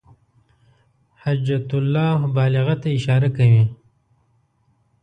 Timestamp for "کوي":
3.37-3.63